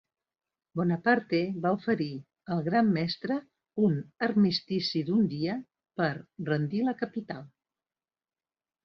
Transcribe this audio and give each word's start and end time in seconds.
Bonaparte 0.79 1.41
va 1.65 1.73
oferir 1.75 2.07
al 2.55 2.63
Gran 2.67 2.89
Mestre 2.95 3.37
un 3.89 3.97
armistici 4.29 5.03
d'un 5.11 5.29
dia 5.35 5.59
per 6.01 6.09
rendir 6.49 6.83
la 6.89 6.97
capital. 7.03 7.45